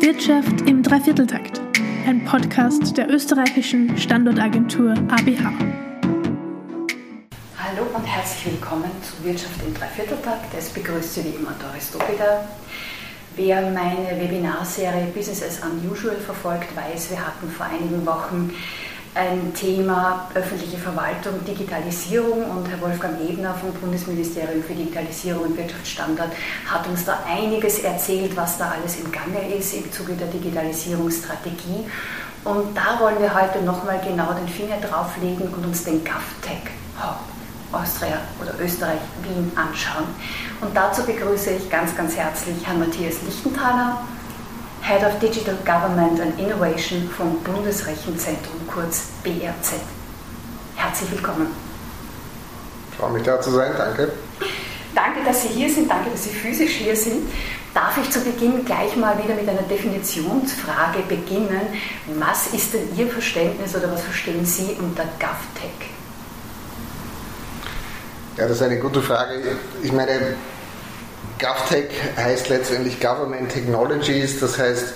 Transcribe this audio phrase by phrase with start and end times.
[0.00, 1.60] Wirtschaft im Dreivierteltakt,
[2.06, 5.52] ein Podcast der österreichischen Standortagentur ABH.
[7.58, 10.54] Hallo und herzlich willkommen zu Wirtschaft im Dreivierteltakt.
[10.56, 12.48] Es begrüßt Sie wie immer Doris Dobida.
[13.36, 18.54] Wer meine Webinarserie Business as Unusual verfolgt, weiß, wir hatten vor einigen Wochen
[19.14, 26.30] ein Thema öffentliche Verwaltung, Digitalisierung und Herr Wolfgang Ebner vom Bundesministerium für Digitalisierung und Wirtschaftsstandard
[26.66, 31.86] hat uns da einiges erzählt, was da alles im Gange ist im Zuge der Digitalisierungsstrategie.
[32.44, 36.70] Und da wollen wir heute nochmal genau den Finger drauflegen und uns den GovTech
[37.02, 37.18] Hub
[37.72, 40.06] Austria oder Österreich Wien anschauen.
[40.60, 44.02] Und dazu begrüße ich ganz, ganz herzlich Herrn Matthias Lichtenthaler,
[44.82, 49.74] Head of Digital Government and Innovation vom Bundesrechenzentrum, kurz BRZ.
[50.74, 51.48] Herzlich willkommen.
[52.90, 54.12] Ich freue mich da zu sein, danke.
[54.94, 57.30] Danke, dass Sie hier sind, danke, dass Sie physisch hier sind.
[57.74, 61.60] Darf ich zu Beginn gleich mal wieder mit einer Definitionsfrage beginnen?
[62.18, 65.90] Was ist denn Ihr Verständnis oder was verstehen Sie unter GovTech?
[68.36, 69.56] Ja, das ist eine gute Frage.
[69.82, 70.34] Ich meine,
[71.40, 74.92] GovTech heißt letztendlich Government Technologies, das heißt,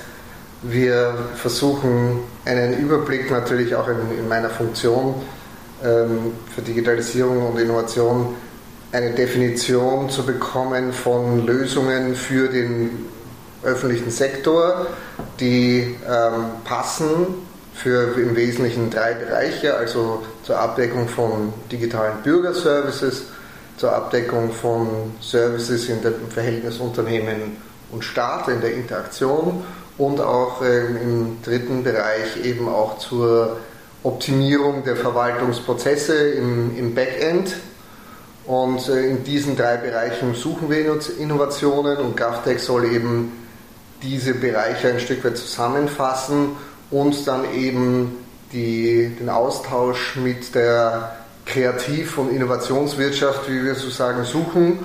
[0.62, 5.22] wir versuchen einen Überblick natürlich auch in, in meiner Funktion
[5.82, 8.34] ähm, für Digitalisierung und Innovation,
[8.92, 13.06] eine Definition zu bekommen von Lösungen für den
[13.62, 14.86] öffentlichen Sektor,
[15.40, 17.26] die ähm, passen
[17.74, 23.24] für im Wesentlichen drei Bereiche, also zur Abdeckung von digitalen Bürgerservices,
[23.76, 24.88] zur Abdeckung von
[25.20, 27.56] Services in dem Verhältnis Unternehmen
[27.90, 29.64] und Staat, in der Interaktion
[29.98, 33.58] und auch äh, im dritten Bereich eben auch zur
[34.02, 37.56] Optimierung der Verwaltungsprozesse im, im Backend.
[38.46, 43.32] Und äh, in diesen drei Bereichen suchen wir Innovationen und GovTech soll eben
[44.02, 46.50] diese Bereiche ein Stück weit zusammenfassen
[46.90, 48.18] und dann eben
[48.52, 54.78] die, den Austausch mit der Kreativ- und Innovationswirtschaft, wie wir so sagen, suchen,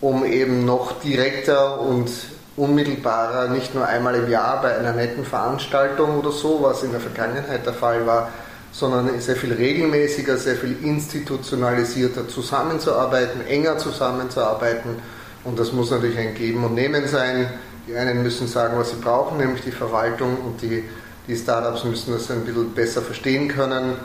[0.00, 2.10] um eben noch direkter und
[2.56, 7.00] unmittelbarer, nicht nur einmal im Jahr bei einer netten Veranstaltung oder so, was in der
[7.00, 8.30] Vergangenheit der Fall war,
[8.72, 14.96] sondern sehr viel regelmäßiger, sehr viel institutionalisierter zusammenzuarbeiten, enger zusammenzuarbeiten.
[15.44, 17.48] Und das muss natürlich ein Geben und Nehmen sein.
[17.86, 20.84] Die einen müssen sagen, was sie brauchen, nämlich die Verwaltung, und die,
[21.26, 23.96] die Startups müssen das ein bisschen besser verstehen können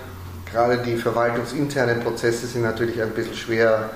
[0.51, 3.89] Gerade die verwaltungsinternen Prozesse sind natürlich ein bisschen schwer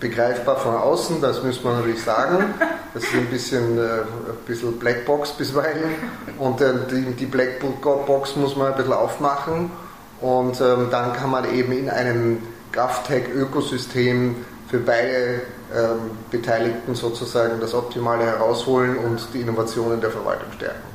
[0.00, 2.54] begreifbar von außen, das muss man natürlich sagen.
[2.92, 5.94] Das ist ein bisschen, äh, ein bisschen Blackbox bisweilen
[6.38, 9.70] und äh, die, die Blackbox muss man ein bisschen aufmachen
[10.20, 12.38] und ähm, dann kann man eben in einem
[12.72, 14.36] GovTech-Ökosystem
[14.68, 15.42] für beide
[15.74, 20.93] ähm, Beteiligten sozusagen das Optimale herausholen und die Innovationen der Verwaltung stärken.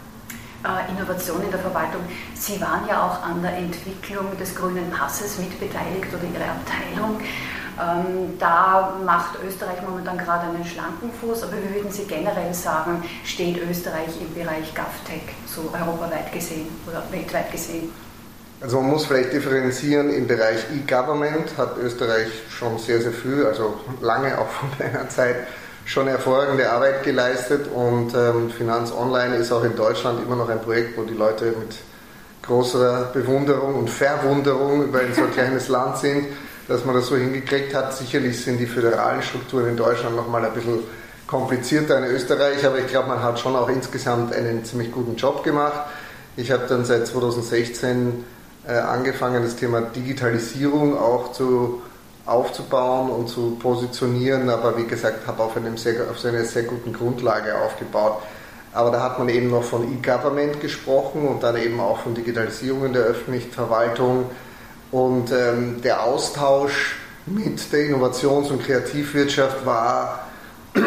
[0.62, 2.02] Äh, Innovation in der Verwaltung.
[2.36, 7.22] Sie waren ja auch an der Entwicklung des grünen Passes mitbeteiligt oder Ihre Abteilung.
[7.80, 13.02] Ähm, da macht Österreich momentan gerade einen schlanken Fuß, aber wie würden Sie generell sagen,
[13.24, 17.94] steht Österreich im Bereich GovTech, so europaweit gesehen oder weltweit gesehen?
[18.60, 23.80] Also man muss vielleicht differenzieren, im Bereich E-Government hat Österreich schon sehr, sehr früh, also
[24.02, 25.48] lange auch von meiner Zeit,
[25.90, 30.62] schon hervorragende Arbeit geleistet und ähm, Finanz Online ist auch in Deutschland immer noch ein
[30.62, 31.78] Projekt, wo die Leute mit
[32.44, 36.28] großer Bewunderung und Verwunderung über ein so kleines Land sind,
[36.68, 37.92] dass man das so hingekriegt hat.
[37.98, 40.78] Sicherlich sind die föderalen Strukturen in Deutschland nochmal ein bisschen
[41.26, 45.44] komplizierter in Österreich, aber ich glaube, man hat schon auch insgesamt einen ziemlich guten Job
[45.44, 45.90] gemacht.
[46.38, 48.26] Ich habe dann seit 2016
[48.68, 51.82] äh, angefangen, das Thema Digitalisierung auch zu
[52.30, 56.94] aufzubauen und zu positionieren, aber wie gesagt, habe auf, einem sehr, auf einer sehr guten
[56.94, 58.22] Grundlage aufgebaut.
[58.72, 62.86] Aber da hat man eben noch von E-Government gesprochen und dann eben auch von Digitalisierung
[62.86, 64.26] in der öffentlichen Verwaltung
[64.92, 66.96] und ähm, der Austausch
[67.26, 70.28] mit der Innovations- und Kreativwirtschaft war
[70.76, 70.80] äh,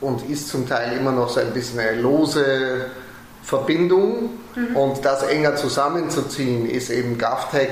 [0.00, 2.86] und ist zum Teil immer noch so ein bisschen eine lose
[3.42, 4.76] Verbindung mhm.
[4.76, 7.70] und das enger zusammenzuziehen ist eben GovTech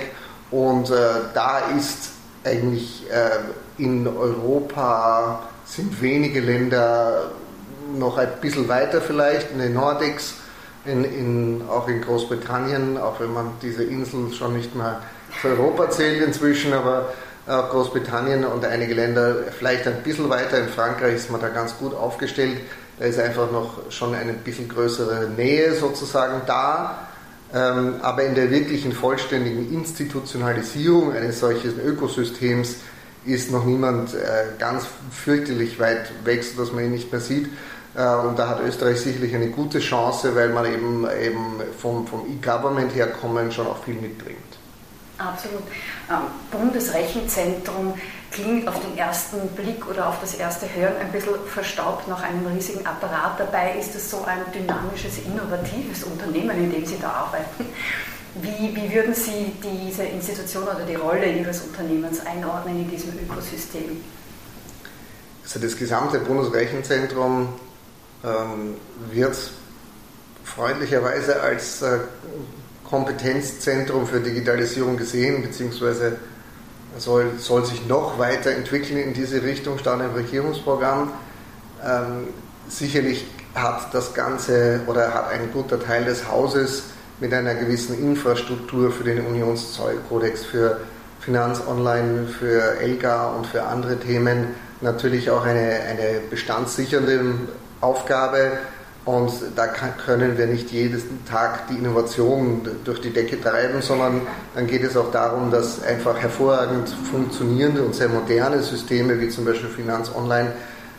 [0.50, 0.94] und äh,
[1.34, 2.10] da ist
[2.46, 7.30] eigentlich äh, in Europa sind wenige Länder
[7.98, 10.34] noch ein bisschen weiter vielleicht, in den Nordics,
[10.84, 15.00] in, in, auch in Großbritannien, auch wenn man diese Insel schon nicht mehr
[15.40, 17.12] zu Europa zählt inzwischen, aber
[17.46, 20.58] auch Großbritannien und einige Länder vielleicht ein bisschen weiter.
[20.58, 22.58] In Frankreich ist man da ganz gut aufgestellt.
[22.98, 27.05] Da ist einfach noch schon eine bisschen größere Nähe sozusagen da.
[27.54, 32.76] Ähm, aber in der wirklichen vollständigen Institutionalisierung eines solchen Ökosystems
[33.24, 34.18] ist noch niemand äh,
[34.58, 37.48] ganz fürchterlich weit weg, sodass man ihn nicht mehr sieht.
[37.94, 42.26] Äh, und da hat Österreich sicherlich eine gute Chance, weil man eben, eben vom, vom
[42.28, 44.38] E-Government herkommen schon auch viel mitbringt.
[45.18, 45.62] Absolut.
[46.10, 46.16] Ähm,
[46.50, 47.94] Bundesrechenzentrum
[48.36, 52.46] klingt auf den ersten Blick oder auf das erste Hören ein bisschen verstaubt nach einem
[52.46, 53.40] riesigen Apparat.
[53.40, 57.64] Dabei ist es so ein dynamisches, innovatives Unternehmen, in dem Sie da arbeiten.
[58.42, 64.02] Wie, wie würden Sie diese Institution oder die Rolle Ihres Unternehmens einordnen in diesem Ökosystem?
[65.42, 67.48] Also das gesamte Bundesrechenzentrum
[68.22, 68.74] ähm,
[69.10, 69.36] wird
[70.44, 72.00] freundlicherweise als äh,
[72.84, 76.18] Kompetenzzentrum für Digitalisierung gesehen, beziehungsweise
[76.98, 81.12] soll, soll sich noch weiter entwickeln in diese Richtung, stand im Regierungsprogramm.
[81.84, 82.28] Ähm,
[82.68, 86.84] sicherlich hat das Ganze oder hat ein guter Teil des Hauses
[87.20, 90.80] mit einer gewissen Infrastruktur für den Unionszollkodex, für
[91.20, 94.48] Finanz Online, für ELGA und für andere Themen
[94.80, 97.34] natürlich auch eine, eine bestandssichernde
[97.80, 98.52] Aufgabe.
[99.06, 104.22] Und da können wir nicht jeden Tag die Innovation durch die Decke treiben, sondern
[104.52, 109.44] dann geht es auch darum, dass einfach hervorragend funktionierende und sehr moderne Systeme wie zum
[109.44, 110.50] Beispiel Finanz Online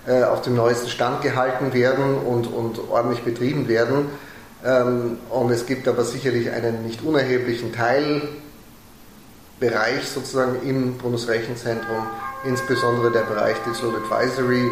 [0.08, 4.06] äh, auf dem neuesten Stand gehalten werden und, und ordentlich betrieben werden.
[4.64, 12.08] Ähm, und es gibt aber sicherlich einen nicht unerheblichen Teilbereich sozusagen im Bundesrechenzentrum,
[12.46, 14.72] insbesondere der Bereich Digital Advisory,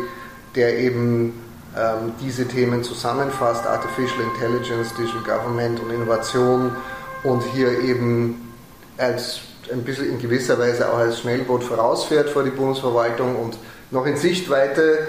[0.55, 1.44] der eben
[1.77, 6.75] ähm, diese Themen zusammenfasst, Artificial Intelligence, Digital Government und Innovation
[7.23, 8.53] und hier eben
[8.97, 9.41] als
[9.71, 13.57] ein bisschen in gewisser Weise auch als Schnellboot vorausfährt vor die Bundesverwaltung und
[13.91, 14.99] noch in Sichtweite,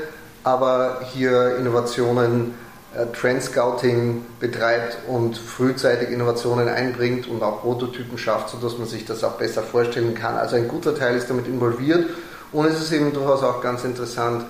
[0.44, 2.54] aber hier Innovationen,
[2.94, 9.22] äh, Trend-Scouting betreibt und frühzeitig Innovationen einbringt und auch Prototypen schafft, sodass man sich das
[9.24, 10.36] auch besser vorstellen kann.
[10.36, 12.10] Also ein guter Teil ist damit involviert
[12.52, 14.46] und es ist eben durchaus auch ganz interessant,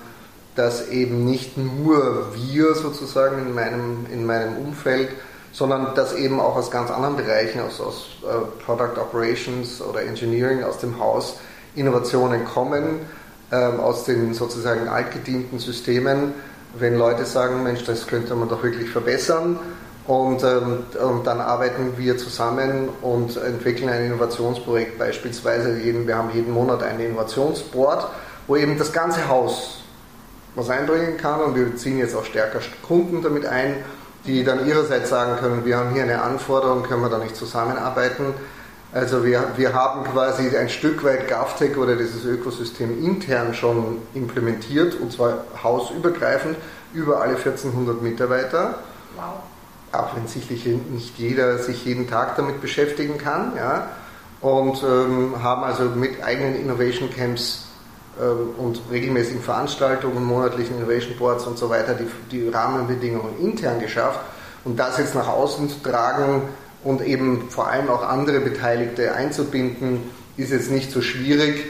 [0.57, 5.09] dass eben nicht nur wir sozusagen in meinem, in meinem Umfeld,
[5.51, 10.63] sondern dass eben auch aus ganz anderen Bereichen, aus, aus uh, Product Operations oder Engineering
[10.63, 11.37] aus dem Haus
[11.75, 13.01] Innovationen kommen,
[13.51, 16.33] ähm, aus den sozusagen altgedienten Systemen,
[16.77, 19.59] wenn Leute sagen, Mensch, das könnte man doch wirklich verbessern.
[20.07, 25.77] Und, ähm, und dann arbeiten wir zusammen und entwickeln ein Innovationsprojekt beispielsweise.
[25.77, 28.07] Wir haben jeden Monat ein Innovationsboard,
[28.47, 29.81] wo eben das ganze Haus
[30.57, 33.75] was einbringen kann und wir ziehen jetzt auch stärker Kunden damit ein,
[34.25, 38.33] die dann ihrerseits sagen können, wir haben hier eine Anforderung, können wir da nicht zusammenarbeiten.
[38.91, 44.95] Also wir, wir haben quasi ein Stück weit GovTech oder dieses Ökosystem intern schon implementiert
[44.99, 46.57] und zwar hausübergreifend
[46.93, 48.79] über alle 1400 Mitarbeiter.
[49.15, 49.25] Wow.
[49.91, 53.53] Auch wenn sicherlich nicht jeder sich jeden Tag damit beschäftigen kann.
[53.55, 53.89] Ja.
[54.41, 57.66] Und ähm, haben also mit eigenen Innovation Camps
[58.57, 64.19] und regelmäßigen Veranstaltungen, monatlichen Innovation Boards und so weiter die, die Rahmenbedingungen intern geschafft.
[64.63, 66.41] Und das jetzt nach außen zu tragen
[66.83, 71.65] und eben vor allem auch andere Beteiligte einzubinden, ist jetzt nicht so schwierig.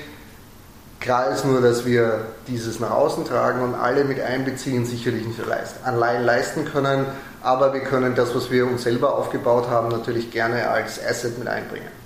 [0.99, 5.39] Klar ist nur, dass wir dieses nach außen tragen und alle mit einbeziehen, sicherlich nicht
[5.83, 7.05] allein leisten können,
[7.43, 11.47] aber wir können das, was wir uns selber aufgebaut haben, natürlich gerne als Asset mit
[11.47, 11.96] einbringen.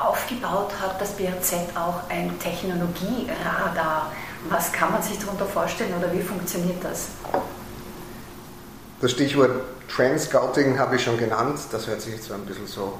[0.00, 4.10] Aufgebaut hat das BRZ auch ein Technologieradar.
[4.48, 7.08] Was kann man sich darunter vorstellen oder wie funktioniert das?
[9.00, 9.50] Das Stichwort
[9.94, 11.58] Trend Scouting habe ich schon genannt.
[11.70, 12.98] Das hört sich jetzt so ein bisschen so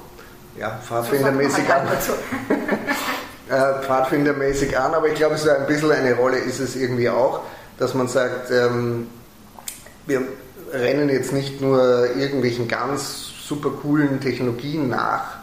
[0.58, 1.88] ja, Pfadfindermäßig so an.
[3.80, 7.40] äh, Pfadfindermäßig an, aber ich glaube, so ein bisschen eine Rolle ist es irgendwie auch,
[7.78, 9.08] dass man sagt, ähm,
[10.06, 10.22] wir
[10.72, 15.39] rennen jetzt nicht nur irgendwelchen ganz super coolen Technologien nach,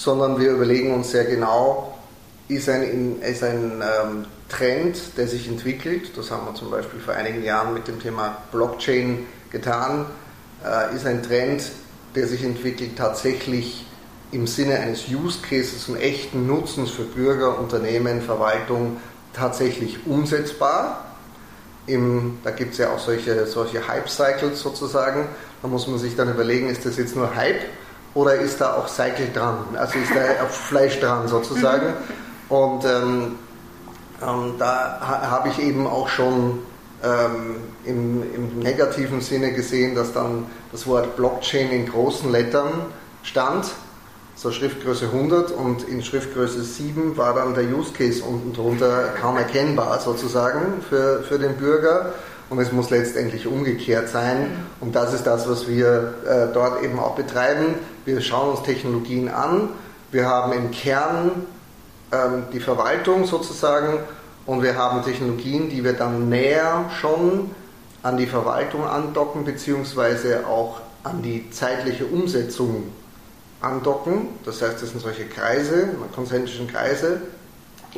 [0.00, 1.94] sondern wir überlegen uns sehr genau,
[2.48, 7.12] ist ein, ist ein ähm, Trend, der sich entwickelt, das haben wir zum Beispiel vor
[7.12, 10.06] einigen Jahren mit dem Thema Blockchain getan,
[10.64, 11.64] äh, ist ein Trend,
[12.14, 13.84] der sich entwickelt tatsächlich
[14.32, 18.96] im Sinne eines Use Cases und echten Nutzens für Bürger, Unternehmen, Verwaltung
[19.34, 21.04] tatsächlich umsetzbar.
[21.86, 25.28] Im, da gibt es ja auch solche, solche Hype-Cycles sozusagen.
[25.60, 27.60] Da muss man sich dann überlegen, ist das jetzt nur Hype
[28.14, 29.58] oder ist da auch Cycle dran?
[29.76, 31.94] Also ist da auch Fleisch dran sozusagen.
[32.48, 33.38] Und ähm,
[34.22, 36.58] ähm, da ha, habe ich eben auch schon
[37.02, 42.86] ähm, im, im, negativen Sinne gesehen, dass dann das Wort Blockchain in großen Lettern
[43.22, 43.70] stand,
[44.34, 49.36] so Schriftgröße 100 und in Schriftgröße 7 war dann der Use Case unten drunter kaum
[49.36, 52.14] erkennbar sozusagen für, für den Bürger
[52.50, 54.40] und es muss letztendlich umgekehrt sein.
[54.40, 54.56] Mhm.
[54.80, 57.76] Und das ist das, was wir äh, dort eben auch betreiben.
[58.04, 59.70] Wir schauen uns Technologien an.
[60.10, 61.46] Wir haben im Kern
[62.12, 64.00] ähm, die Verwaltung sozusagen
[64.44, 67.52] und wir haben Technologien, die wir dann näher schon
[68.02, 72.92] an die Verwaltung andocken, beziehungsweise auch an die zeitliche Umsetzung
[73.60, 74.28] andocken.
[74.44, 77.20] Das heißt, das sind solche Kreise, konzentrischen Kreise.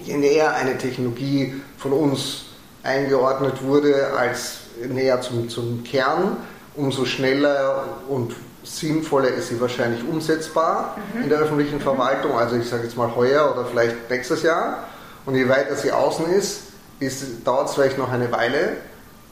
[0.02, 2.46] Je näher eine Technologie von uns
[2.82, 4.58] eingeordnet wurde als
[4.88, 6.36] näher zum, zum Kern,
[6.74, 8.34] umso schneller und
[8.64, 11.24] sinnvoller ist sie wahrscheinlich umsetzbar mhm.
[11.24, 11.82] in der öffentlichen mhm.
[11.82, 12.38] Verwaltung.
[12.38, 14.84] Also ich sage jetzt mal heuer oder vielleicht nächstes Jahr.
[15.26, 16.62] Und je weiter sie außen ist,
[16.98, 18.76] ist dauert es vielleicht noch eine Weile.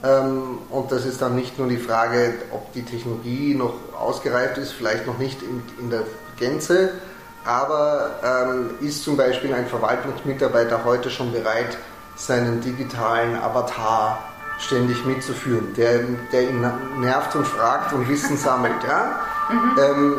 [0.03, 4.71] Ähm, und das ist dann nicht nur die Frage, ob die Technologie noch ausgereift ist,
[4.71, 6.03] vielleicht noch nicht in, in der
[6.37, 6.89] Gänze,
[7.45, 11.77] aber ähm, ist zum Beispiel ein Verwaltungsmitarbeiter heute schon bereit,
[12.21, 14.19] seinen digitalen Avatar
[14.59, 16.01] ständig mitzuführen, der,
[16.31, 16.61] der ihn
[16.99, 18.83] nervt und fragt und Wissen sammelt.
[18.87, 19.19] Ja?
[19.49, 19.79] Mhm.
[19.79, 20.17] Ähm,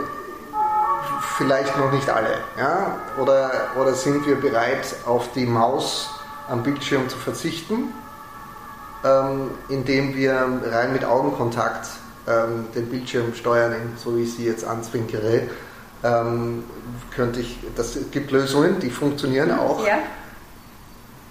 [1.36, 2.38] vielleicht noch nicht alle.
[2.58, 2.96] Ja?
[3.20, 6.10] Oder, oder sind wir bereit, auf die Maus
[6.48, 7.92] am Bildschirm zu verzichten,
[9.04, 11.86] ähm, indem wir rein mit Augenkontakt
[12.26, 15.42] ähm, den Bildschirm steuern, so wie ich sie jetzt anzwinkere.
[16.02, 16.64] Ähm,
[17.14, 19.86] könnte ich, das gibt Lösungen, die funktionieren auch.
[19.86, 19.98] Ja.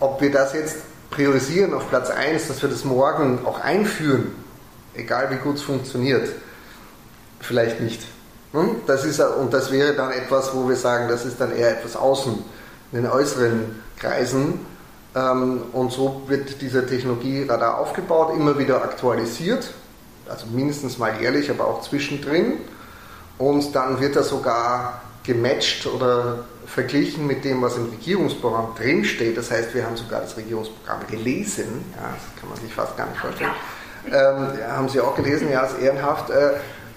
[0.02, 0.78] Ob wir das jetzt
[1.12, 4.34] priorisieren auf Platz 1, dass wir das morgen auch einführen,
[4.96, 6.28] egal wie gut es funktioniert,
[7.40, 8.02] vielleicht nicht.
[8.54, 8.78] Hm?
[8.88, 11.96] Das ist, und das wäre dann etwas, wo wir sagen, das ist dann eher etwas
[11.96, 12.34] außen,
[12.92, 14.66] in den äußeren Kreisen.
[15.16, 19.72] Ähm, und so wird dieser Technologieradar aufgebaut, immer wieder aktualisiert,
[20.28, 22.54] also mindestens mal jährlich, aber auch zwischendrin.
[23.38, 29.38] Und dann wird er sogar gematcht oder verglichen mit dem, was im Regierungsprogramm drinsteht.
[29.38, 31.84] Das heißt, wir haben sogar das Regierungsprogramm gelesen.
[31.96, 33.52] Ja, das kann man sich fast gar nicht vorstellen.
[34.08, 36.30] Ähm, ja, haben Sie auch gelesen, ja, ist ehrenhaft.
[36.30, 36.54] Äh,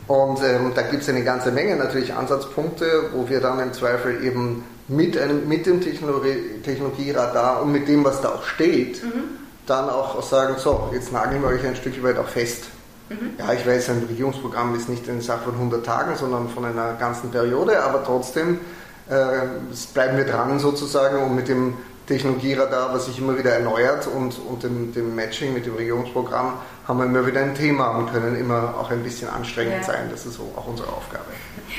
[0.06, 4.24] und ähm, da gibt es eine ganze Menge natürlich Ansatzpunkte, wo wir dann im Zweifel
[4.24, 9.24] eben mit, einem, mit dem Technologie, Technologieradar und mit dem, was da auch steht, mhm.
[9.66, 12.64] dann auch sagen, so, jetzt nageln wir euch ein Stück weit auch fest.
[13.08, 13.30] Mhm.
[13.38, 16.94] Ja, ich weiß, ein Regierungsprogramm ist nicht eine Sache von 100 Tagen, sondern von einer
[16.94, 18.60] ganzen Periode, aber trotzdem
[19.06, 21.74] bleiben wir dran sozusagen und mit dem
[22.06, 26.98] Technologieradar, was sich immer wieder erneuert und, und dem, dem Matching mit dem Regierungsprogramm haben
[26.98, 29.82] wir immer wieder ein Thema und können immer auch ein bisschen anstrengend ja.
[29.84, 30.08] sein.
[30.10, 31.24] Das ist so auch unsere Aufgabe.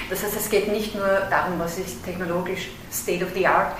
[0.10, 3.75] Das heißt, es geht nicht nur darum, was ist technologisch State of the Art,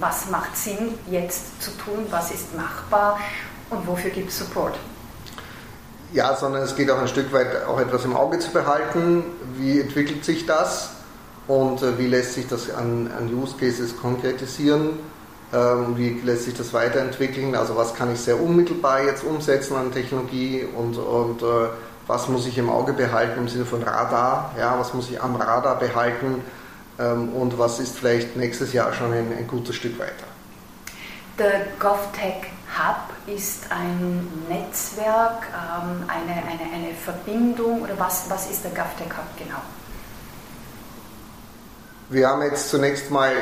[0.00, 3.20] was macht Sinn jetzt zu tun, was ist machbar
[3.68, 4.78] und wofür gibt es Support.
[6.14, 9.24] Ja, sondern es geht auch ein Stück weit auch etwas im Auge zu behalten.
[9.56, 10.90] Wie entwickelt sich das
[11.48, 14.90] und äh, wie lässt sich das an, an Use Cases konkretisieren?
[15.52, 17.54] Ähm, wie lässt sich das weiterentwickeln?
[17.54, 21.68] Also was kann ich sehr unmittelbar jetzt umsetzen an Technologie und, und äh,
[22.06, 24.54] was muss ich im Auge behalten im Sinne von Radar?
[24.58, 26.42] Ja, was muss ich am Radar behalten?
[26.98, 30.26] Ähm, und was ist vielleicht nächstes Jahr schon ein, ein gutes Stück weiter?
[31.38, 32.46] Der GovTech
[32.76, 39.08] Hub ist ein Netzwerk, ähm, eine, eine, eine Verbindung oder was, was ist der GovTech
[39.16, 39.60] Hub genau?
[42.12, 43.32] Wir haben jetzt zunächst mal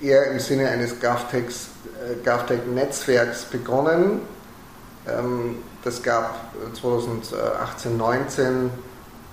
[0.00, 4.20] eher im Sinne eines GovTech-Netzwerks äh, begonnen.
[5.08, 8.70] Ähm, das gab 2018, 19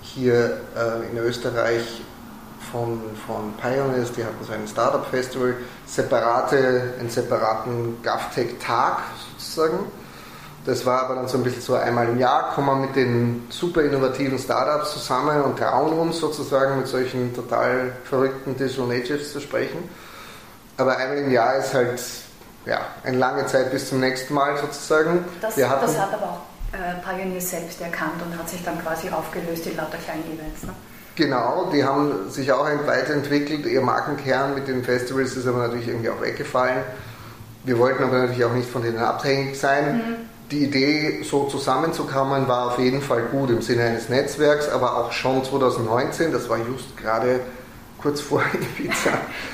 [0.02, 2.02] hier äh, in Österreich
[2.72, 9.04] von, von Pioneers, die hatten so ein Startup Festival, separate, einen separaten GovTech-Tag
[9.38, 9.86] sozusagen.
[10.70, 13.48] Das war aber dann so ein bisschen so einmal im Jahr, kommen wir mit den
[13.50, 19.40] super innovativen Startups zusammen und trauen uns sozusagen mit solchen total verrückten Digital Natives zu
[19.40, 19.90] sprechen.
[20.78, 22.00] Aber einmal im Jahr ist halt
[22.68, 25.26] ja, eine lange Zeit bis zum nächsten Mal sozusagen.
[25.42, 29.10] Das, hatten, das hat aber auch äh, Pioneer selbst erkannt und hat sich dann quasi
[29.10, 30.62] aufgelöst in lauter kleinen Events.
[30.62, 30.74] Ne?
[31.16, 33.66] Genau, die haben sich auch weiterentwickelt.
[33.66, 36.84] Ihr Markenkern mit den Festivals ist aber natürlich irgendwie auch weggefallen.
[37.64, 39.98] Wir wollten aber natürlich auch nicht von denen abhängig sein.
[39.98, 40.30] Mhm.
[40.52, 45.12] Die Idee, so zusammenzukommen, war auf jeden Fall gut im Sinne eines Netzwerks, aber auch
[45.12, 47.42] schon 2019, das war just gerade
[48.02, 48.42] kurz vor
[48.80, 49.12] Ibiza.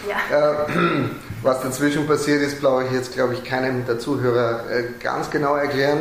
[0.07, 0.63] ja.
[0.63, 1.09] Äh,
[1.43, 5.55] was dazwischen passiert ist, brauche ich jetzt, glaube ich, keinem der Zuhörer äh, ganz genau
[5.55, 5.99] erklären.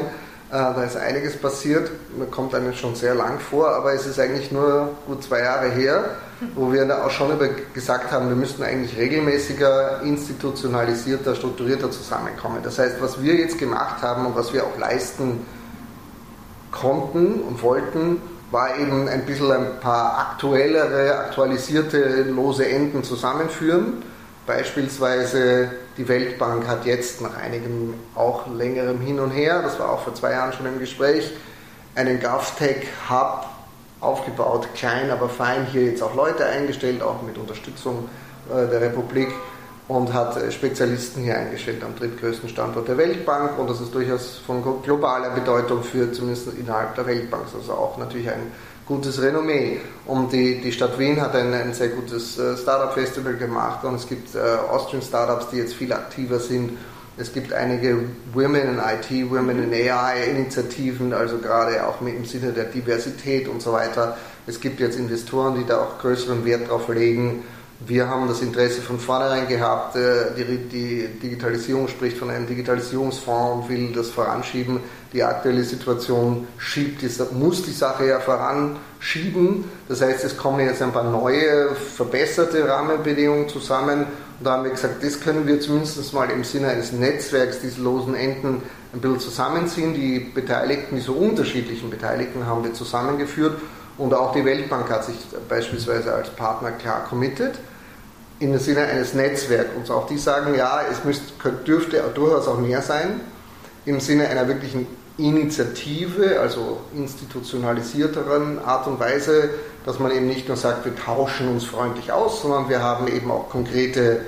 [0.51, 4.21] Äh, da ist einiges passiert, man kommt einem schon sehr lang vor, aber es ist
[4.21, 6.05] eigentlich nur gut zwei Jahre her,
[6.55, 12.59] wo wir auch schon über gesagt haben, wir müssten eigentlich regelmäßiger, institutionalisierter, strukturierter zusammenkommen.
[12.63, 15.47] Das heißt, was wir jetzt gemacht haben und was wir auch leisten
[16.71, 18.21] konnten und wollten,
[18.51, 24.03] war eben ein bisschen ein paar aktuellere, aktualisierte lose Enden zusammenführen.
[24.47, 30.03] Beispielsweise die Weltbank hat jetzt nach einigem auch längerem Hin und Her, das war auch
[30.03, 31.33] vor zwei Jahren schon im Gespräch,
[31.95, 33.47] einen GovTech-Hub
[34.05, 38.09] aufgebaut, klein, aber fein, hier jetzt auch Leute eingestellt, auch mit Unterstützung
[38.51, 39.29] äh, der Republik,
[39.87, 44.39] und hat äh, Spezialisten hier eingestellt am drittgrößten Standort der Weltbank und das ist durchaus
[44.47, 48.53] von globaler Bedeutung für zumindest innerhalb der Weltbank, also auch natürlich ein
[48.87, 49.81] gutes Renommee.
[50.07, 54.09] Und die, die Stadt Wien hat ein, ein sehr gutes äh, Startup-Festival gemacht und es
[54.09, 56.79] gibt Austrian Startups, die jetzt viel aktiver sind.
[57.17, 57.99] Es gibt einige
[58.33, 63.73] Women in IT, Women in AI-Initiativen, also gerade auch im Sinne der Diversität und so
[63.73, 64.17] weiter.
[64.49, 67.45] Es gibt jetzt Investoren, die da auch größeren Wert drauf legen.
[67.87, 73.65] Wir haben das Interesse von vornherein gehabt, äh, die, die, Digitalisierung spricht von einem Digitalisierungsfonds
[73.65, 74.81] und will das voranschieben.
[75.13, 77.03] Die aktuelle Situation schiebt,
[77.33, 79.65] muss die Sache ja voranschieben.
[79.89, 84.07] Das heißt, es kommen jetzt ein paar neue, verbesserte Rahmenbedingungen zusammen.
[84.39, 87.81] Und da haben wir gesagt, das können wir zumindest mal im Sinne eines Netzwerks, diese
[87.81, 88.63] losen Enden,
[88.93, 89.95] ein bisschen zusammenziehen.
[89.95, 93.57] Die Beteiligten, die so unterschiedlichen Beteiligten haben wir zusammengeführt
[93.97, 95.17] und auch die Weltbank hat sich
[95.49, 97.59] beispielsweise als Partner klar committed
[98.41, 99.71] im Sinne eines Netzwerks.
[99.77, 101.33] Und auch die sagen, ja, es müsste,
[101.65, 103.21] dürfte durchaus auch mehr sein,
[103.85, 109.51] im Sinne einer wirklichen Initiative, also institutionalisierteren Art und Weise,
[109.87, 113.31] dass man eben nicht nur sagt, wir tauschen uns freundlich aus, sondern wir haben eben
[113.31, 114.23] auch konkrete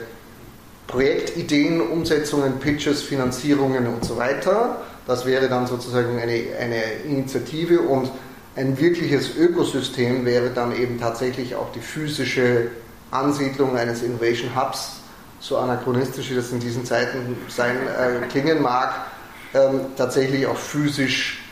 [0.87, 4.83] Projektideen, Umsetzungen, Pitches, Finanzierungen und so weiter.
[5.07, 8.11] Das wäre dann sozusagen eine, eine Initiative und
[8.55, 12.69] ein wirkliches Ökosystem wäre dann eben tatsächlich auch die physische
[13.11, 15.01] Ansiedlung eines Innovation Hubs,
[15.41, 18.95] so anachronistisch wie das in diesen Zeiten sein äh, klingen mag,
[19.55, 21.43] ähm, tatsächlich auch physisch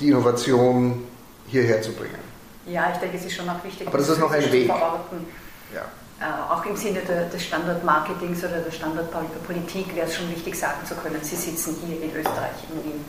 [0.00, 1.04] die Innovation
[1.46, 2.18] hierher zu bringen.
[2.66, 4.66] Ja, ich denke, es ist schon auch wichtig, Aber das ist noch ein Weg.
[4.66, 5.26] Verorten.
[5.74, 5.82] Ja.
[6.20, 10.86] Äh, auch im Sinne der, des Standortmarketings oder der Standortpolitik wäre es schon wichtig, sagen
[10.86, 13.04] zu können, Sie sitzen hier in Österreich, in Wien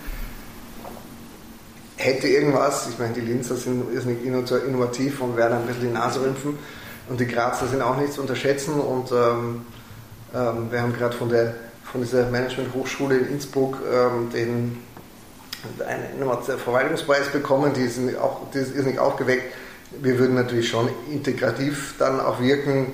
[1.98, 6.22] hätte irgendwas, ich meine, die Linzer sind irrsinnig innovativ und werden ein bisschen die Nase
[6.22, 6.58] rümpfen
[7.10, 9.66] und die Grazer sind auch nicht zu unterschätzen und ähm,
[10.34, 11.30] ähm, wir haben gerade von,
[11.96, 14.78] von dieser Management-Hochschule in Innsbruck ähm, den
[15.88, 19.54] einen Verwaltungspreis bekommen, die sind auch, die ist irrsinnig aufgeweckt.
[20.02, 22.92] Wir würden natürlich schon integrativ dann auch wirken,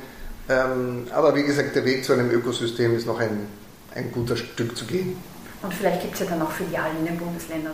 [0.48, 3.48] ähm, aber wie gesagt, der Weg zu einem Ökosystem ist noch ein,
[3.96, 5.18] ein guter Stück zu gehen.
[5.64, 7.74] Und vielleicht gibt es ja dann auch Filialen in den Bundesländern.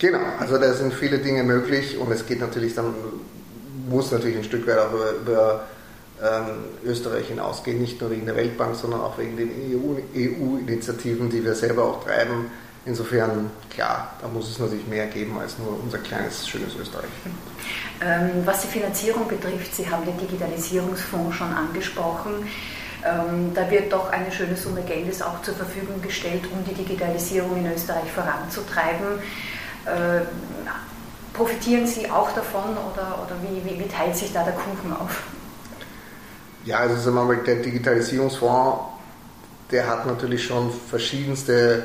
[0.00, 2.92] Genau, also da sind viele Dinge möglich und es geht natürlich dann,
[3.88, 5.66] muss natürlich ein Stück weit auch über, über
[6.84, 11.54] Österreich hinausgehen, nicht nur wegen der Weltbank, sondern auch wegen den EU-Initiativen, e die wir
[11.54, 12.50] selber auch treiben.
[12.86, 17.10] Insofern, klar, da muss es natürlich mehr geben als nur unser kleines, schönes Österreich.
[18.00, 22.48] Ähm, was die Finanzierung betrifft, Sie haben den Digitalisierungsfonds schon angesprochen.
[23.04, 27.56] Ähm, da wird doch eine schöne Summe Geldes auch zur Verfügung gestellt, um die Digitalisierung
[27.56, 29.18] in Österreich voranzutreiben.
[31.36, 35.22] Profitieren Sie auch davon oder, oder wie, wie, wie, teilt sich da der Kuchen auf?
[36.66, 38.80] Ja, also sagen wir mal, der Digitalisierungsfonds,
[39.70, 41.84] der hat natürlich schon verschiedenste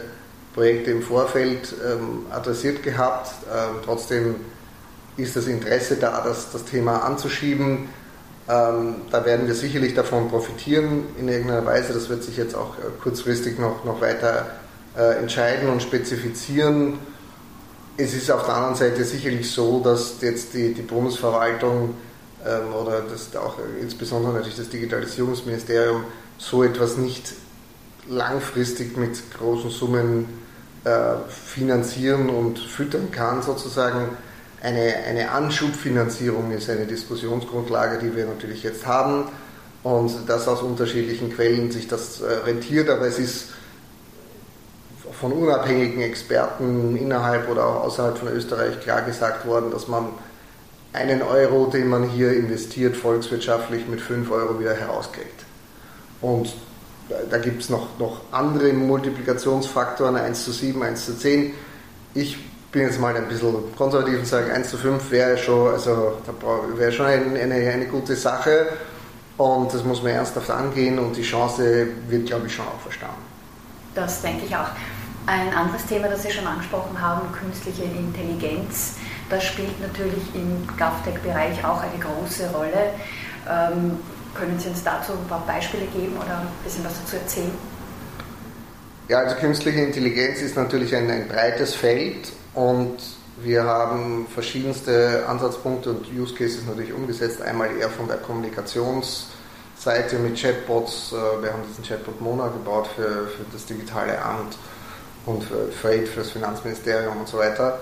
[0.54, 3.32] Projekte im Vorfeld ähm, adressiert gehabt.
[3.50, 4.36] Ähm, trotzdem
[5.18, 7.90] ist das Interesse da, das, das Thema anzuschieben.
[8.50, 11.94] Ähm, da werden wir sicherlich davon profitieren in irgendeiner Weise.
[11.94, 14.48] Das wird sich jetzt auch äh, kurzfristig noch, noch weiter
[14.98, 16.98] äh, entscheiden und spezifizieren
[17.98, 21.96] es ist auf der anderen Seite sicherlich so, dass jetzt die, die Bundesverwaltung
[22.44, 26.06] oder das auch insbesondere natürlich das Digitalisierungsministerium
[26.38, 27.34] so etwas nicht
[28.10, 30.26] langfristig mit großen Summen
[30.84, 34.18] äh, finanzieren und füttern kann, sozusagen.
[34.64, 39.26] Eine, eine Anschubfinanzierung ist eine Diskussionsgrundlage, die wir natürlich jetzt haben
[39.82, 43.50] und dass aus unterschiedlichen Quellen sich das äh, rentiert, aber es ist
[45.20, 50.10] von unabhängigen Experten innerhalb oder auch außerhalb von Österreich klar gesagt worden, dass man
[50.94, 55.46] einen Euro, den man hier investiert, volkswirtschaftlich mit 5 Euro wieder herauskriegt.
[56.22, 56.54] Und
[57.30, 61.54] da gibt es noch, noch andere Multiplikationsfaktoren, 1 zu 7, 1 zu 10.
[62.14, 62.38] Ich
[62.72, 66.18] bin jetzt mal ein bisschen konservativ und sage, 1 zu 5 wäre schon, also,
[66.76, 68.68] wäre schon eine, eine, eine gute Sache
[69.38, 73.22] und das muss man ernsthaft angehen und die Chance wird, glaube ich, schon auch verstanden.
[73.96, 74.70] Das denke ich auch.
[75.26, 78.96] Ein anderes Thema, das Sie schon angesprochen haben, künstliche Intelligenz,
[79.32, 82.94] das spielt natürlich im GovTech-Bereich auch eine große Rolle.
[83.50, 83.98] Ähm,
[84.36, 87.52] können Sie uns dazu ein paar Beispiele geben oder ein bisschen was dazu erzählen?
[89.08, 92.98] Ja, also künstliche Intelligenz ist natürlich ein, ein breites Feld und
[93.44, 97.42] wir haben verschiedenste Ansatzpunkte und Use Cases natürlich umgesetzt.
[97.42, 101.12] Einmal eher von der Kommunikationsseite mit Chatbots.
[101.12, 104.58] Äh, wir haben diesen Chatbot Mona gebaut für, für das digitale Amt
[105.26, 107.80] und für Freight, für das Finanzministerium und so weiter.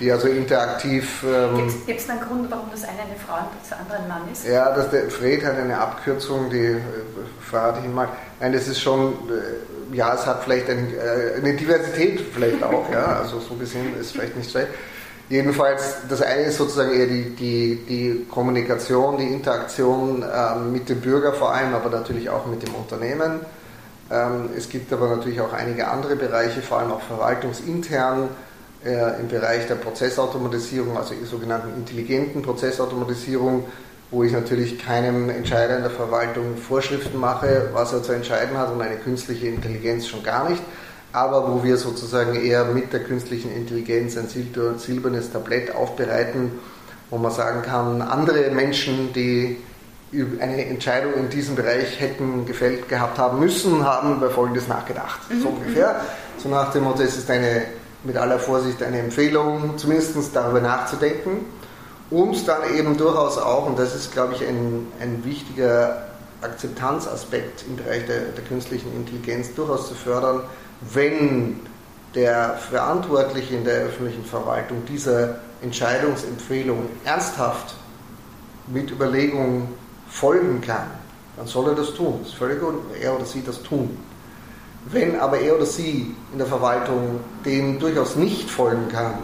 [0.00, 1.22] Die also interaktiv.
[1.24, 4.22] Ähm, Gibt es einen Grund, warum das eine eine Frau und das andere ein Mann
[4.32, 4.46] ist?
[4.46, 6.80] Ja, das, der Fred hat eine Abkürzung, die äh,
[7.40, 8.08] verrate ich Ihnen mal.
[8.40, 12.90] Nein, das ist schon, äh, ja, es hat vielleicht ein, äh, eine Diversität vielleicht auch,
[12.90, 14.68] ja, also so gesehen ist vielleicht nicht schlecht.
[15.28, 21.00] Jedenfalls, das eine ist sozusagen eher die, die, die Kommunikation, die Interaktion ähm, mit dem
[21.00, 23.40] Bürger vor allem, aber natürlich auch mit dem Unternehmen.
[24.10, 28.28] Ähm, es gibt aber natürlich auch einige andere Bereiche, vor allem auch verwaltungsintern,
[28.84, 33.64] im Bereich der Prozessautomatisierung, also der sogenannten intelligenten Prozessautomatisierung,
[34.10, 38.72] wo ich natürlich keinem Entscheider in der Verwaltung Vorschriften mache, was er zu entscheiden hat
[38.72, 40.62] und eine künstliche Intelligenz schon gar nicht,
[41.12, 46.52] aber wo wir sozusagen eher mit der künstlichen Intelligenz ein silbernes Tablett aufbereiten,
[47.10, 49.58] wo man sagen kann, andere Menschen, die
[50.40, 55.20] eine Entscheidung in diesem Bereich hätten gefällt gehabt haben müssen, haben über Folgendes nachgedacht.
[55.30, 55.42] Mhm.
[55.42, 56.00] So ungefähr.
[56.38, 57.62] So nach dem Motto, es ist eine
[58.04, 61.46] mit aller Vorsicht eine Empfehlung, zumindest darüber nachzudenken
[62.10, 66.06] und dann eben durchaus auch, und das ist, glaube ich, ein, ein wichtiger
[66.42, 70.42] Akzeptanzaspekt im Bereich der, der künstlichen Intelligenz, durchaus zu fördern,
[70.80, 71.60] wenn
[72.14, 77.74] der Verantwortliche in der öffentlichen Verwaltung dieser Entscheidungsempfehlung ernsthaft
[78.66, 79.68] mit Überlegungen
[80.08, 80.90] folgen kann,
[81.36, 82.20] dann soll er das tun.
[82.22, 83.96] Es ist völlig gut, er oder sie das tun.
[84.86, 89.14] Wenn aber er oder sie in der Verwaltung dem durchaus nicht folgen kann,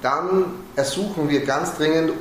[0.00, 2.12] dann ersuchen wir ganz dringend,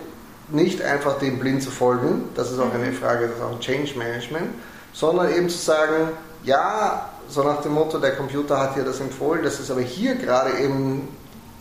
[0.49, 2.93] nicht einfach dem blind zu folgen, das ist auch eine mhm.
[2.93, 4.49] Frage, das ist auch Change Management,
[4.93, 6.09] sondern eben zu sagen,
[6.43, 10.15] ja, so nach dem Motto, der Computer hat hier das empfohlen, das ist aber hier
[10.15, 11.07] gerade eben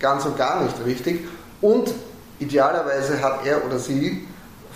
[0.01, 1.29] ganz und gar nicht richtig
[1.61, 1.93] und
[2.41, 4.27] idealerweise hat er oder sie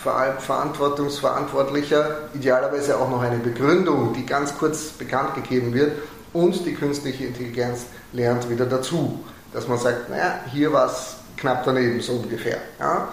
[0.05, 5.93] Verantwortungsverantwortlicher idealerweise auch noch eine Begründung, die ganz kurz bekannt gegeben wird
[6.33, 9.25] und die künstliche Intelligenz lernt wieder dazu.
[9.53, 12.59] Dass man sagt, naja, hier war es knapp daneben, so ungefähr.
[12.79, 13.09] Ja?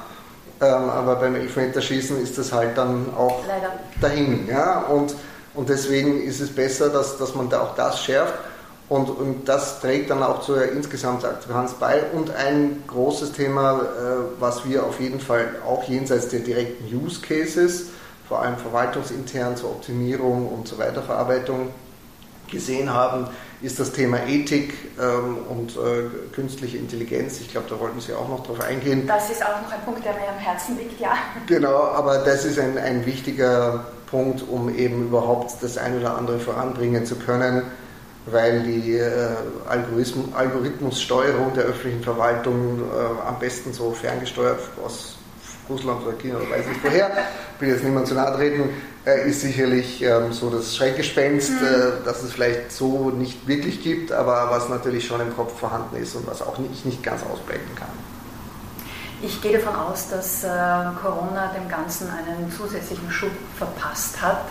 [0.59, 3.71] Ähm, aber beim Elfmeterschießen ist das halt dann auch Leider.
[3.99, 4.47] dahin.
[4.47, 4.81] Ja?
[4.81, 5.15] Und,
[5.53, 8.33] und deswegen ist es besser, dass, dass man da auch das schärft.
[8.91, 12.03] Und, und das trägt dann auch zur insgesamten Akzeptanz bei.
[12.11, 13.85] Und ein großes Thema, äh,
[14.37, 17.85] was wir auf jeden Fall auch jenseits der direkten Use Cases,
[18.27, 21.69] vor allem verwaltungsintern zur Optimierung und zur Weiterverarbeitung
[22.49, 23.27] gesehen haben,
[23.61, 27.39] ist das Thema Ethik ähm, und äh, künstliche Intelligenz.
[27.39, 29.07] Ich glaube, da wollten Sie auch noch drauf eingehen.
[29.07, 31.13] Das ist auch noch ein Punkt, der mir am Herzen liegt, ja.
[31.47, 36.39] Genau, aber das ist ein, ein wichtiger Punkt, um eben überhaupt das eine oder andere
[36.39, 37.63] voranbringen zu können
[38.25, 39.35] weil die äh,
[39.67, 45.17] Algorithmussteuerung der öffentlichen Verwaltung äh, am besten so ferngesteuert aus
[45.67, 47.11] Russland oder China oder weiß nicht woher,
[47.59, 48.69] will jetzt niemand zu nahe treten,
[49.05, 51.65] äh, ist sicherlich ähm, so das Schreckgespenst, mhm.
[51.65, 51.71] äh,
[52.05, 56.15] das es vielleicht so nicht wirklich gibt, aber was natürlich schon im Kopf vorhanden ist
[56.15, 57.89] und was auch ich nicht ganz ausblenden kann.
[59.23, 64.45] Ich gehe davon aus, dass Corona dem Ganzen einen zusätzlichen Schub verpasst hat.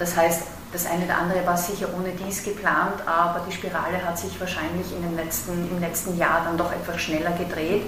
[0.00, 4.18] Das heißt, das eine oder andere war sicher ohne dies geplant, aber die Spirale hat
[4.18, 7.82] sich wahrscheinlich in den letzten, im letzten Jahr dann doch etwas schneller gedreht.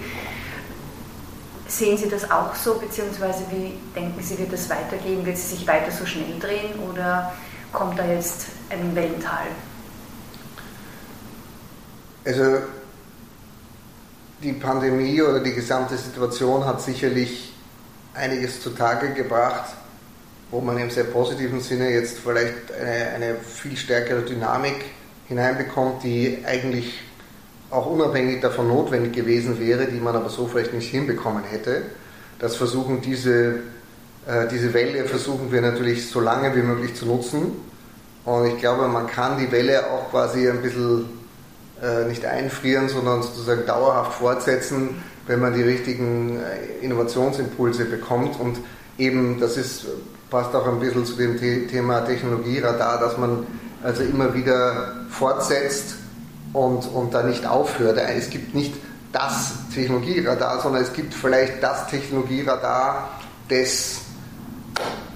[1.67, 5.25] Sehen Sie das auch so, beziehungsweise wie denken Sie, wird das weitergehen?
[5.25, 7.33] Wird sie sich weiter so schnell drehen oder
[7.73, 9.47] kommt da jetzt ein Wellental?
[12.27, 12.59] Also
[14.43, 17.55] die Pandemie oder die gesamte Situation hat sicherlich
[18.13, 19.75] einiges zutage gebracht,
[20.55, 24.77] wo man im sehr positiven Sinne jetzt vielleicht eine, eine viel stärkere Dynamik
[25.27, 27.01] hineinbekommt, die eigentlich
[27.71, 31.83] auch unabhängig davon notwendig gewesen wäre, die man aber so vielleicht nicht hinbekommen hätte.
[32.39, 33.55] Das versuchen diese,
[34.29, 37.51] äh, diese Welle versuchen wir natürlich so lange wie möglich zu nutzen.
[38.25, 41.07] Und ich glaube, man kann die Welle auch quasi ein bisschen
[41.83, 48.39] äh, nicht einfrieren, sondern sozusagen dauerhaft fortsetzen, wenn man die richtigen äh, Innovationsimpulse bekommt.
[48.39, 48.59] Und
[48.99, 49.87] eben, das ist,
[50.35, 53.47] passt auch ein bisschen zu dem Thema Technologieradar, dass man
[53.85, 55.95] also immer wieder fortsetzt
[56.53, 57.99] und, und da nicht aufhört.
[57.99, 58.75] Es gibt nicht
[59.13, 63.11] das Technologieradar, sondern es gibt vielleicht das Technologieradar
[63.49, 64.01] des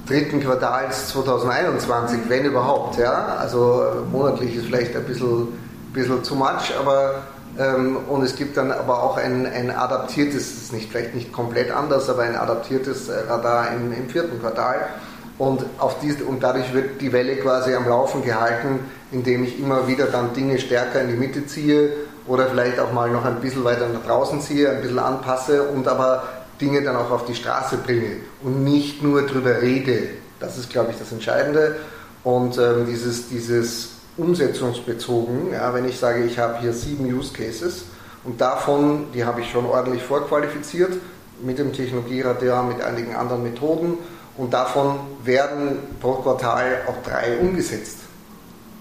[0.06, 2.96] dritten Quartals 2021, wenn überhaupt.
[2.98, 3.38] Ja?
[3.40, 5.48] Also monatlich ist vielleicht ein bisschen,
[5.92, 7.22] bisschen zu much, aber
[7.58, 12.08] ähm, und es gibt dann aber auch ein, ein adaptiertes, nicht, vielleicht nicht komplett anders,
[12.08, 14.90] aber ein adaptiertes Radar im, im vierten Quartal.
[15.38, 18.80] Und, auf diese, und dadurch wird die Welle quasi am Laufen gehalten,
[19.12, 21.92] indem ich immer wieder dann Dinge stärker in die Mitte ziehe
[22.26, 25.86] oder vielleicht auch mal noch ein bisschen weiter nach draußen ziehe, ein bisschen anpasse und
[25.86, 26.24] aber
[26.60, 30.08] Dinge dann auch auf die Straße bringe und nicht nur drüber rede.
[30.40, 31.76] Das ist, glaube ich, das Entscheidende.
[32.24, 37.84] Und ähm, dieses, dieses umsetzungsbezogen, ja, wenn ich sage, ich habe hier sieben Use Cases
[38.24, 40.92] Und davon, die habe ich schon ordentlich vorqualifiziert,
[41.40, 43.98] mit dem Technologieradar, mit einigen anderen Methoden.
[44.38, 47.98] Und davon werden pro Quartal auch drei umgesetzt.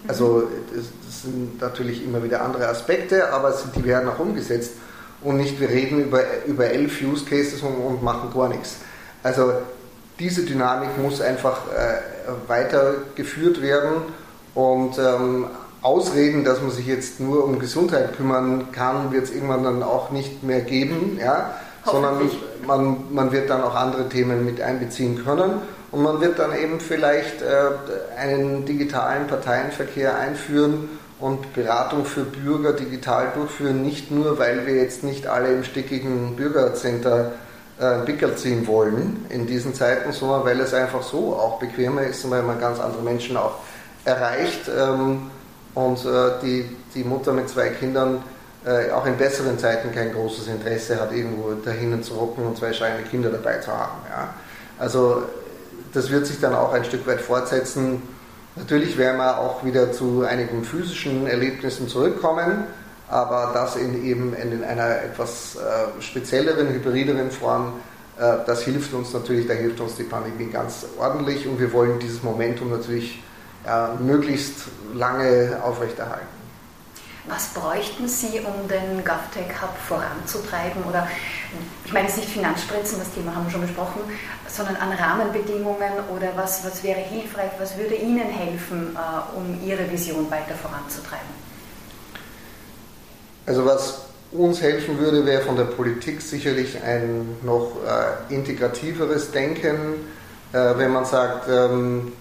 [0.08, 0.44] Also
[0.74, 4.74] das sind natürlich immer wieder andere Aspekte, aber die werden auch umgesetzt.
[5.22, 8.78] Und nicht, wir reden über, über elf Use Cases und, und machen gar nichts.
[9.24, 9.52] Also
[10.20, 14.04] diese Dynamik muss einfach äh, weitergeführt werden
[14.54, 15.48] und ähm,
[15.82, 20.10] Ausreden, dass man sich jetzt nur um Gesundheit kümmern kann, wird es irgendwann dann auch
[20.10, 21.54] nicht mehr geben, ja?
[21.92, 22.30] Sondern
[22.66, 25.62] man, man wird dann auch andere Themen mit einbeziehen können.
[25.92, 27.70] Und man wird dann eben vielleicht äh,
[28.18, 35.04] einen digitalen Parteienverkehr einführen und Beratung für Bürger digital durchführen, nicht nur, weil wir jetzt
[35.04, 37.32] nicht alle im stickigen Bürgercenter
[37.80, 42.24] äh, Pickel ziehen wollen in diesen Zeiten, sondern weil es einfach so auch bequemer ist
[42.26, 43.56] und weil man ganz andere Menschen auch
[44.04, 45.32] erreicht ähm,
[45.74, 48.24] und äh, die, die Mutter mit zwei Kindern
[48.68, 52.74] äh, auch in besseren Zeiten kein großes Interesse hat, irgendwo dahin zu rocken und zwei
[52.74, 54.02] schreiende Kinder dabei zu haben.
[54.10, 54.34] Ja.
[54.78, 55.24] Also
[55.94, 58.02] das wird sich dann auch ein Stück weit fortsetzen.
[58.58, 62.66] Natürlich werden wir auch wieder zu einigen physischen Erlebnissen zurückkommen,
[63.08, 67.74] aber das in eben in einer etwas äh, spezielleren, hybrideren Form,
[68.20, 72.00] äh, das hilft uns natürlich, da hilft uns die Pandemie ganz ordentlich und wir wollen
[72.00, 73.24] dieses Momentum natürlich
[73.66, 76.37] ja, möglichst lange aufrechterhalten.
[77.28, 80.84] Was bräuchten Sie, um den GovTech Hub voranzutreiben?
[80.84, 81.08] Oder
[81.84, 84.02] ich meine jetzt nicht Finanzspritzen, das Thema haben wir schon besprochen,
[84.48, 89.92] sondern an Rahmenbedingungen oder was, was wäre hilfreich, was würde Ihnen helfen, äh, um Ihre
[89.92, 91.28] Vision weiter voranzutreiben?
[93.46, 100.08] Also was uns helfen würde, wäre von der Politik sicherlich ein noch äh, integrativeres Denken,
[100.54, 102.14] äh, wenn man sagt, ähm,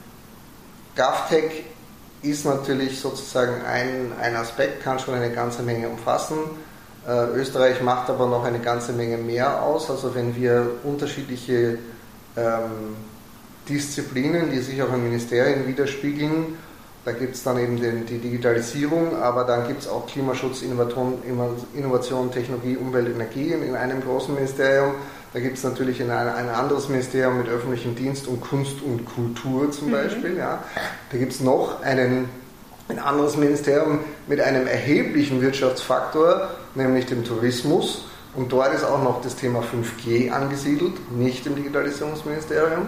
[0.96, 1.64] GovTech
[2.22, 6.38] ist natürlich sozusagen ein, ein Aspekt, kann schon eine ganze Menge umfassen.
[7.06, 9.90] Äh, Österreich macht aber noch eine ganze Menge mehr aus.
[9.90, 11.78] Also wenn wir unterschiedliche
[12.36, 12.96] ähm,
[13.68, 16.56] Disziplinen, die sich auch in Ministerien widerspiegeln,
[17.04, 21.22] da gibt es dann eben den, die Digitalisierung, aber dann gibt es auch Klimaschutz, Innovation,
[21.74, 24.94] Innovation, Technologie, Umwelt, Energie in einem großen Ministerium.
[25.36, 29.70] Da gibt es natürlich ein, ein, anderes Ministerium mit öffentlichem Dienst und Kunst und Kultur
[29.70, 29.92] zum mhm.
[29.92, 30.34] Beispiel.
[30.34, 30.64] Ja.
[31.12, 32.30] Da gibt es noch einen,
[32.88, 38.06] ein anderes Ministerium mit einem erheblichen Wirtschaftsfaktor, nämlich dem Tourismus.
[38.34, 42.86] Und dort ist auch noch das Thema 5G angesiedelt, nicht im Digitalisierungsministerium.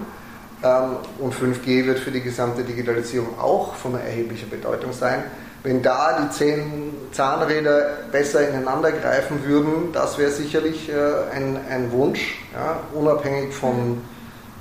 [0.65, 5.23] Ähm, und 5G wird für die gesamte Digitalisierung auch von erheblicher Bedeutung sein.
[5.69, 10.95] Wenn da die zehn Zahnräder besser ineinander greifen würden, das wäre sicherlich äh,
[11.31, 14.01] ein, ein Wunsch, ja, unabhängig von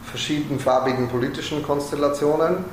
[0.03, 2.65] verschiedenen farbigen politischen Konstellationen.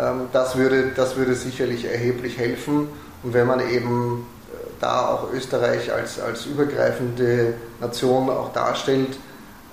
[0.00, 2.88] Ähm, das, würde, das würde sicherlich erheblich helfen.
[3.22, 9.16] Und wenn man eben äh, da auch Österreich als, als übergreifende Nation auch darstellt,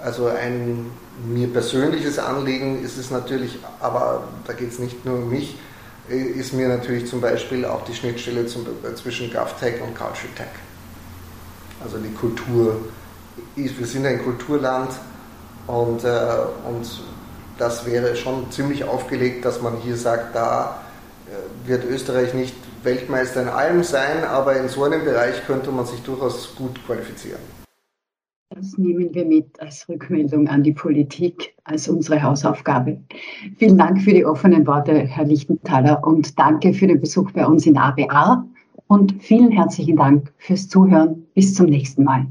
[0.03, 0.91] also ein
[1.25, 5.57] mir persönliches Anliegen ist es natürlich, aber da geht es nicht nur um mich,
[6.09, 8.65] ist mir natürlich zum Beispiel auch die Schnittstelle zum,
[8.95, 10.47] zwischen GovTech und CultureTech.
[11.83, 12.79] Also die Kultur.
[13.55, 14.91] Wir sind ein Kulturland
[15.67, 16.09] und, äh,
[16.67, 16.87] und
[17.57, 20.81] das wäre schon ziemlich aufgelegt, dass man hier sagt, da
[21.27, 25.85] äh, wird Österreich nicht Weltmeister in allem sein, aber in so einem Bereich könnte man
[25.85, 27.56] sich durchaus gut qualifizieren.
[28.49, 33.01] Das nehmen wir mit als Rückmeldung an die Politik, als unsere Hausaufgabe.
[33.57, 37.65] Vielen Dank für die offenen Worte, Herr Lichtenthaler, und danke für den Besuch bei uns
[37.65, 38.47] in ABA.
[38.87, 41.27] Und vielen herzlichen Dank fürs Zuhören.
[41.33, 42.25] Bis zum nächsten Mal.